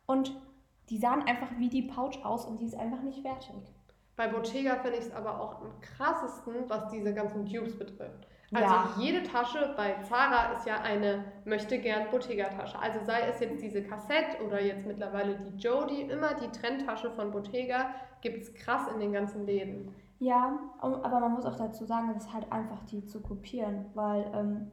[0.07, 0.35] Und
[0.91, 3.55] die sahen einfach wie die Pouch aus und die ist einfach nicht fertig.
[4.17, 8.27] Bei Bottega finde ich es aber auch am krassesten, was diese ganzen Dupes betrifft.
[8.53, 8.95] Also ja.
[8.99, 12.79] jede Tasche bei Zara ist ja eine möchte gern Bottega-Tasche.
[12.79, 17.31] Also sei es jetzt diese Kassette oder jetzt mittlerweile die Jody, immer die Trendtasche von
[17.31, 19.95] Bottega gibt es krass in den ganzen Läden.
[20.23, 24.31] Ja, aber man muss auch dazu sagen, es ist halt einfach die zu kopieren, weil
[24.33, 24.71] ähm,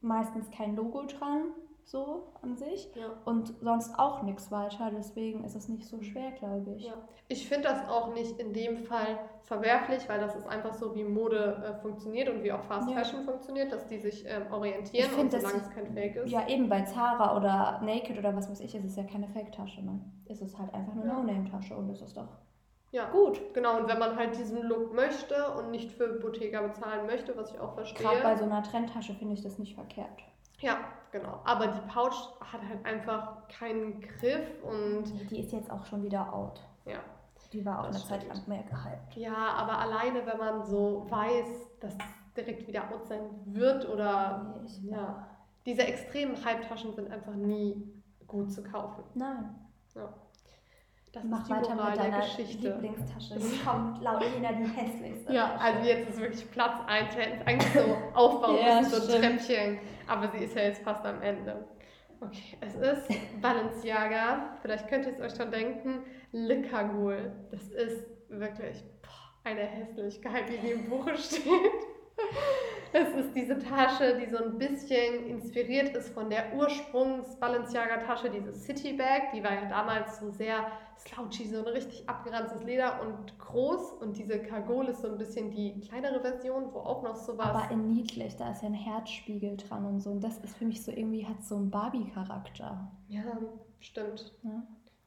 [0.00, 1.52] meistens kein Logo dran,
[1.84, 2.90] so an sich.
[2.94, 3.10] Ja.
[3.26, 4.90] Und sonst auch nichts weiter.
[4.90, 6.86] Deswegen ist es nicht so schwer, glaube ich.
[6.86, 6.94] Ja.
[7.28, 11.04] Ich finde das auch nicht in dem Fall verwerflich, weil das ist einfach so, wie
[11.04, 12.96] Mode äh, funktioniert und wie auch Fast ja.
[12.96, 16.30] Fashion funktioniert, dass die sich ähm, orientieren ich und solange es kein Fake ist.
[16.30, 19.82] Ja, eben bei Zara oder Naked oder was weiß ich, ist es ja keine Fake-Tasche.
[19.82, 20.00] Ne?
[20.24, 22.28] Es ist halt einfach eine No-Name-Tasche und es ist doch
[22.94, 23.40] ja, gut.
[23.54, 27.50] Genau, und wenn man halt diesen Look möchte und nicht für Bottega bezahlen möchte, was
[27.50, 28.06] ich auch verstehe.
[28.06, 30.22] Gerade bei so einer Trendtasche finde ich das nicht verkehrt.
[30.60, 30.78] Ja,
[31.10, 31.40] genau.
[31.44, 35.06] Aber die Pouch hat halt einfach keinen Griff und.
[35.28, 36.60] Die, ist jetzt auch schon wieder out.
[36.86, 37.00] Ja.
[37.52, 39.16] Die war auch eine Zeit lang mehr gehypt.
[39.16, 44.54] Ja, aber alleine, wenn man so weiß, dass es direkt wieder out sein wird oder.
[44.60, 45.26] Nee, ich, ja.
[45.66, 47.92] Diese extremen Hype-Taschen sind einfach nie
[48.28, 49.02] gut zu kaufen.
[49.14, 49.52] Nein.
[49.96, 50.08] Ja.
[51.14, 52.70] Das Mach weiter Moral mit deiner Geschichte.
[52.70, 53.36] Lieblingstasche.
[53.38, 55.32] Die kommt laut Lena die hässlichste.
[55.32, 55.60] Ja, Tasche.
[55.60, 57.16] also jetzt ist wirklich Platz 1.
[57.16, 59.78] Wir hätten es eigentlich so aufbauen ja, müssen, so Treppchen.
[60.08, 61.68] Aber sie ist ja jetzt fast am Ende.
[62.20, 63.08] Okay, es ist
[63.40, 64.56] Balenciaga.
[64.60, 66.00] Vielleicht könnt ihr es euch schon denken.
[66.32, 67.32] Le Cagul.
[67.52, 71.44] Das ist wirklich boah, eine Hässlichkeit, wie die im Buche steht.
[72.96, 78.92] Es ist diese Tasche, die so ein bisschen inspiriert ist von der Ursprungs-Balenciaga-Tasche, diese City
[78.92, 79.32] Bag.
[79.34, 83.94] Die war ja damals so sehr slouchy, so ein richtig abgeranztes Leder und groß.
[83.94, 87.48] Und diese Cargol ist so ein bisschen die kleinere Version, wo auch noch sowas.
[87.48, 90.10] Aber in niedlich, da ist ja ein Herzspiegel dran und so.
[90.10, 92.92] Und das ist für mich so irgendwie, hat so einen Barbie-Charakter.
[93.08, 93.24] Ja,
[93.80, 94.32] stimmt.
[94.44, 94.62] Ja.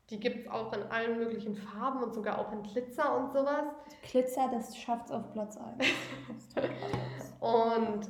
[0.09, 3.65] Die gibt es auch in allen möglichen Farben und sogar auch in Glitzer und sowas.
[4.09, 5.85] Glitzer, das schafft es auf Platz 1.
[7.41, 8.09] und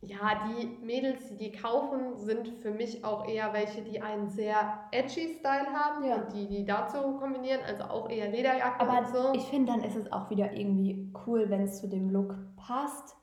[0.00, 4.80] ja, die Mädels, die die kaufen, sind für mich auch eher welche, die einen sehr
[4.90, 6.16] edgy Style haben ja.
[6.16, 9.32] und die die dazu kombinieren, also auch eher Lederjacke Aber und so.
[9.34, 13.16] ich finde, dann ist es auch wieder irgendwie cool, wenn es zu dem Look passt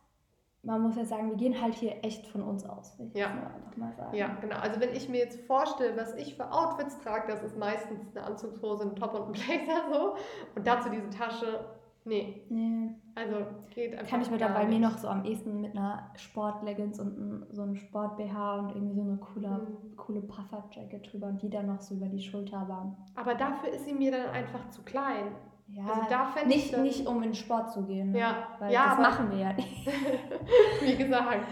[0.64, 2.98] man muss ja sagen, wir gehen halt hier echt von uns aus.
[3.00, 3.28] Will ich ja.
[3.28, 4.16] einfach mal sagen.
[4.16, 4.58] Ja, genau.
[4.58, 8.26] Also wenn ich mir jetzt vorstelle, was ich für Outfits trage, das ist meistens eine
[8.26, 10.16] Anzugshose, ein Top und ein Blazer so.
[10.56, 11.66] Und dazu diese Tasche,
[12.04, 12.42] Nee.
[12.50, 12.90] Nee.
[13.14, 16.10] Also geht einfach Kann ich mir da bei mir noch so am ehesten mit einer
[16.16, 19.96] Sport-Leggings und ein, so einem Sport-BH und irgendwie so eine coole, Mhm.
[19.98, 23.86] coole Puffer-Jacket drüber und die dann noch so über die Schulter, aber Aber dafür ist
[23.86, 25.36] sie mir dann einfach zu klein.
[25.68, 28.14] Ja, Also da fänd ich nicht, dann- nicht um in Sport zu gehen.
[28.16, 29.88] Ja, Weil ja, das machen wir ja nicht.
[30.82, 31.46] Wie gesagt.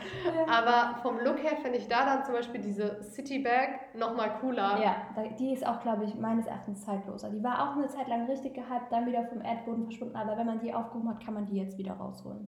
[0.49, 4.79] Aber vom Look her finde ich da dann zum Beispiel diese City Bag nochmal cooler.
[4.81, 7.29] Ja, die ist auch, glaube ich, meines Erachtens zeitloser.
[7.29, 10.45] Die war auch eine Zeit lang richtig gehypt, dann wieder vom Erdboden verschwunden, aber wenn
[10.47, 12.45] man die aufgehoben hat, kann man die jetzt wieder rausholen.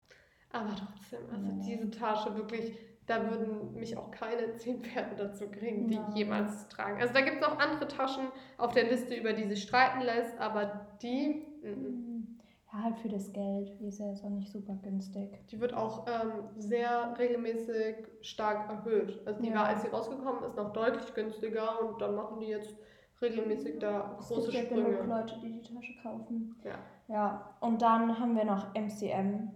[0.53, 1.53] Aber trotzdem, also Ja.
[1.63, 6.09] diese Tasche wirklich, da würden mich auch keine zehn Pferde dazu kriegen, die Ja.
[6.15, 7.01] jemals zu tragen.
[7.01, 8.25] Also da gibt es auch andere Taschen
[8.59, 12.39] auf der Liste, über die sich streiten lässt, aber die, mm,
[12.73, 13.79] Ja, halt für das Geld.
[13.81, 15.47] Die ist ja jetzt auch nicht super günstig.
[15.51, 19.21] die wird auch ähm, sehr regelmäßig stark erhöht.
[19.27, 19.57] Also die Ja.
[19.57, 22.77] war, als sie rausgekommen ist, noch deutlich günstiger und dann machen die jetzt
[23.21, 25.15] regelmäßig da Es große gibt ja genug Sprünge.
[25.15, 26.55] Leute, die die Tasche kaufen.
[26.65, 26.75] Ja.
[27.09, 29.51] Ja, und dann haben wir noch MCM.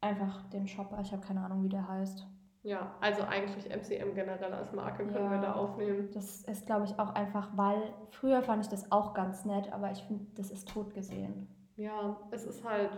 [0.00, 1.00] Einfach den Shopper.
[1.00, 2.26] Ich habe keine Ahnung, wie der heißt.
[2.66, 5.30] Ja, also eigentlich MCM generell als Marke können Ja.
[5.30, 6.10] wir da aufnehmen.
[6.12, 9.92] Das ist, glaube ich, auch einfach, weil früher fand ich das auch ganz nett, aber
[9.92, 11.46] ich finde, das ist tot gesehen.
[11.76, 12.90] Ja, es ist halt.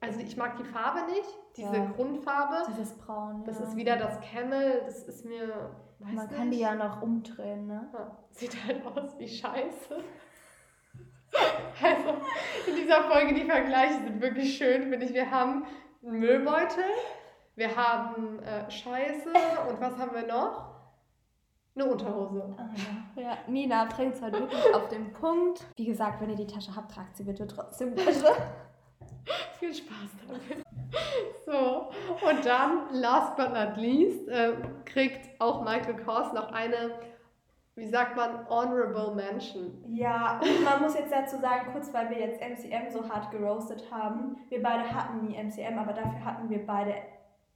[0.00, 1.84] Also ich mag die Farbe nicht, diese Ja.
[1.94, 2.62] Grundfarbe.
[2.70, 3.44] Dieses Braun.
[3.44, 3.66] Das ja.
[3.66, 5.70] ist wieder das Camel, das ist mir.
[5.98, 6.30] Man nicht.
[6.34, 7.88] kann die ja noch umdrehen, ne?
[8.30, 9.96] Sieht halt aus wie Scheiße.
[11.82, 12.10] Also
[12.70, 15.12] in dieser Folge, die Vergleiche sind wirklich schön, finde ich.
[15.12, 15.64] Wir haben
[16.06, 16.84] einen Müllbeutel,
[17.56, 19.30] wir haben äh, Scheiße
[19.68, 20.74] und was haben wir noch?
[21.76, 22.54] Eine Unterhose.
[22.56, 22.68] Ah,
[23.16, 23.22] ja.
[23.22, 25.64] ja, Nina bringt es halt wirklich auf den Punkt.
[25.76, 28.12] Wie gesagt, wenn ihr die Tasche habt, tragt sie bitte trotzdem bitte.
[29.58, 30.64] Viel Spaß damit.
[31.46, 31.90] So,
[32.28, 34.52] und dann, last but not least, äh,
[34.84, 36.98] kriegt auch Michael Kors noch eine,
[37.74, 39.84] wie sagt man, honorable Mention.
[39.88, 43.90] Ja, und man muss jetzt dazu sagen, kurz weil wir jetzt MCM so hart geroastet
[43.90, 46.94] haben, wir beide hatten nie MCM, aber dafür hatten wir beide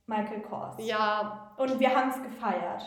[0.09, 0.77] Michael Kors.
[0.85, 2.85] Ja, Und wir haben es gefeiert.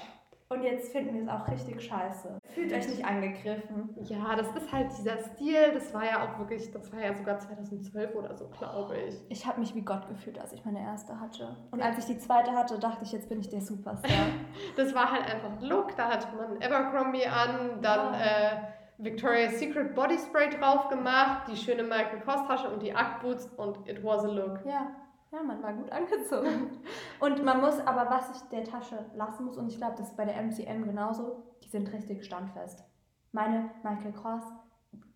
[0.49, 2.37] Und jetzt finden wir es auch richtig scheiße.
[2.53, 3.95] Fühlt euch nicht angegriffen.
[4.01, 7.37] ja, das ist halt dieser Stil, das war ja auch wirklich, das war ja sogar
[7.39, 9.15] 2012 oder so, glaube ich.
[9.29, 11.55] Ich habe mich wie Gott gefühlt, als ich meine erste hatte.
[11.71, 14.11] Und als ich die zweite hatte, dachte ich, jetzt bin ich der Superstar.
[14.75, 18.19] Das war halt einfach ein Look, da hatte man Abercrombie an, dann Ja.
[18.19, 18.57] äh,
[18.97, 23.45] Victoria's Secret Body Spray drauf gemacht, die schöne Michael Kors Tasche und die Act Boots
[23.55, 24.59] und it was a look.
[24.65, 24.87] Ja,
[25.31, 26.79] ja, man war gut angezogen.
[27.19, 30.17] Und man muss aber, was ich der Tasche lassen muss, und ich glaube, das ist
[30.17, 32.83] bei der MCM genauso, die sind richtig standfest.
[33.31, 34.43] Meine Michael Kors,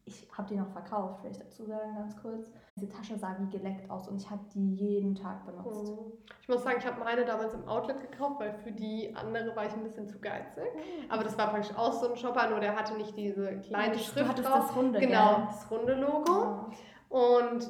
[0.06, 2.48] ich habe die noch verkauft, will ich dazu sagen, ganz kurz.
[2.76, 5.92] Diese Tasche sah wie geleckt aus und ich habe die jeden Tag benutzt.
[5.92, 6.12] Mhm.
[6.42, 9.66] Ich muss sagen, ich habe meine damals im Outlet gekauft, weil für die andere war
[9.66, 10.64] ich ein bisschen zu geizig.
[11.10, 14.00] Aber das war praktisch auch so ein Shopper, nur der hatte nicht diese kleine du
[14.00, 14.68] Schrift hattest drauf.
[14.68, 15.46] das runde, genau, gell?
[15.48, 16.32] das runde Logo.
[16.32, 16.70] Ja.
[17.10, 17.70] Und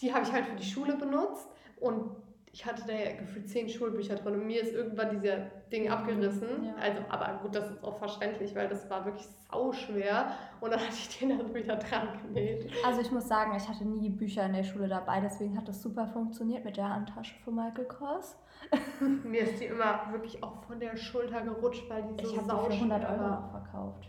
[0.00, 1.48] die habe ich halt für die Schule benutzt.
[1.80, 2.10] Und
[2.52, 4.34] ich hatte da ja gefühlt zehn Schulbücher drin.
[4.34, 5.36] Und mir ist irgendwann dieser
[5.72, 6.64] Ding abgerissen.
[6.64, 6.74] Ja.
[6.80, 10.32] Also, aber gut, das ist auch verständlich, weil das war wirklich sauschwer.
[10.60, 12.68] Und dann hatte ich den dann wieder dran genäht.
[12.84, 15.80] Also ich muss sagen, ich hatte nie Bücher in der Schule dabei, deswegen hat das
[15.80, 18.36] super funktioniert mit der Handtasche von Michael Kors.
[19.24, 22.68] Mir ist die immer wirklich auch von der Schulter gerutscht, weil die so Ich habe
[22.68, 23.50] die für 100 Euro war.
[23.50, 24.08] verkauft.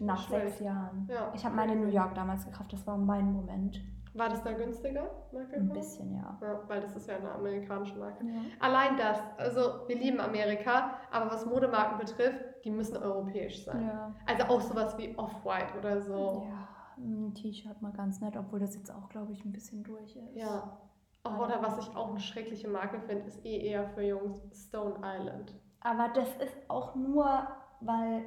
[0.00, 1.08] Nach sechs Jahren.
[1.10, 1.32] Ja.
[1.34, 3.80] Ich habe meine in New York damals gekauft, das war mein Moment.
[4.14, 6.38] War das da günstiger, Michael Ein bisschen, ja.
[6.42, 8.24] Ja, weil das ist ja eine amerikanische Marke.
[8.24, 8.40] ja.
[8.58, 13.86] Allein das, also wir lieben Amerika, aber was Modemarken betrifft, die müssen europäisch sein.
[13.86, 14.14] Ja.
[14.26, 16.46] Also auch sowas wie Off-White oder so.
[16.48, 16.68] ja,
[16.98, 20.36] ein T-Shirt mal ganz nett, obwohl das jetzt auch, glaube ich, ein bisschen durch ist.
[20.36, 20.76] Ja.
[21.22, 24.96] Auch, oder was ich auch eine schreckliche Marke finde, ist eh eher für Jungs Stone
[25.02, 25.54] Island.
[25.80, 27.46] Aber das ist auch nur,
[27.80, 28.24] weil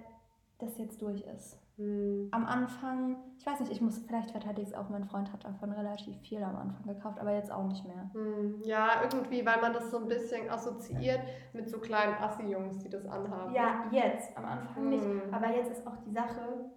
[0.59, 1.59] das jetzt durch ist.
[1.77, 2.27] Hm.
[2.31, 5.43] Am Anfang, ich weiß nicht, ich muss, vielleicht verteidige ich es auch, mein Freund hat
[5.43, 8.11] davon relativ viel am Anfang gekauft, aber jetzt auch nicht mehr.
[8.13, 8.61] Hm.
[8.63, 11.21] Ja, irgendwie, weil man das so ein bisschen assoziiert
[11.53, 13.53] mit so kleinen Assi-Jungs, die das anhaben.
[13.53, 15.03] Ja, jetzt, am Anfang nicht.
[15.03, 15.21] Hm.
[15.31, 16.69] Aber jetzt ist auch die Sache,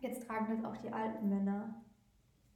[0.00, 1.74] jetzt tragen das auch die alten Männer.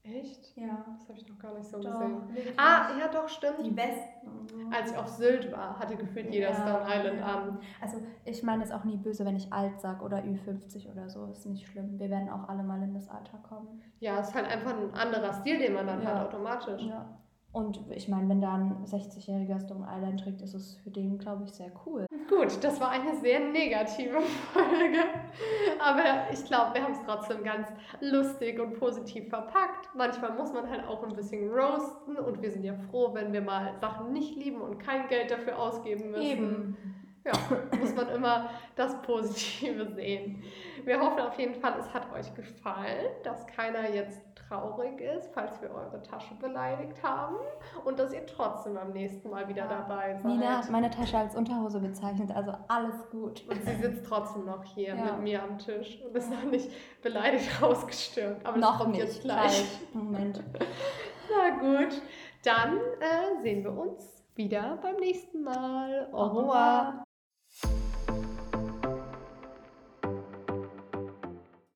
[0.05, 0.55] Echt?
[0.57, 0.85] Ja.
[0.99, 2.29] Das habe ich noch gar nicht so Doch, gesehen.
[2.35, 2.61] wirklich.
[2.61, 3.61] Ah, ja, doch, stimmt.
[3.65, 4.71] Die so.
[4.71, 6.55] Als ich auf Sylt war, hatte gefühlt jeder Ja.
[6.55, 7.59] Stone Island an.
[7.81, 11.25] Also ich meine es auch nie böse, wenn ich alt sag oder Ü50 oder so,
[11.27, 11.99] ist nicht schlimm.
[11.99, 13.81] Wir werden auch alle mal in das Alter kommen.
[14.01, 16.19] Ja, es ist halt einfach ein anderer Stil, den man dann Ja.
[16.19, 16.83] hat, automatisch.
[16.83, 17.07] Ja.
[17.55, 21.45] Und ich meine, wenn da ein 60-jähriger Stone Island trägt, ist es für den, glaube
[21.45, 22.05] ich, sehr cool.
[22.29, 24.21] Gut, das war eine sehr negative
[24.53, 25.05] Folge.
[25.79, 27.69] Aber ich glaube, wir haben es trotzdem ganz
[28.01, 29.89] lustig und positiv verpackt.
[29.95, 33.43] Manchmal muss man halt auch ein bisschen roasten und wir sind ja froh, wenn wir
[33.43, 36.77] mal Sachen nicht lieben und kein Geld dafür ausgeben müssen.
[37.25, 37.33] ja,
[37.79, 40.43] muss man immer das Positive sehen.
[40.85, 45.61] Wir hoffen auf jeden Fall, es hat euch gefallen, dass keiner jetzt traurig ist, falls
[45.61, 47.37] wir eure Tasche beleidigt haben
[47.85, 50.25] und dass ihr trotzdem am nächsten Mal wieder dabei seid.
[50.25, 53.45] Nina hat meine Tasche als Unterhose bezeichnet, also alles gut.
[53.49, 55.05] Und sie sitzt trotzdem noch hier ja.
[55.05, 56.71] mit mir am Tisch und ist noch nicht
[57.03, 58.45] beleidigt rausgestürmt.
[58.45, 59.05] Aber noch das kommt nicht.
[59.05, 59.81] jetzt gleich.
[59.93, 60.43] Moment.
[61.31, 62.03] Na gut,
[62.45, 66.09] dann äh, sehen wir uns wieder beim nächsten Mal.
[66.13, 67.04] Au revoir.